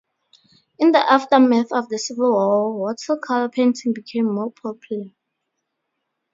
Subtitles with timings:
[0.79, 5.11] In the aftermath of the Civil War, watercolor painting became more popular.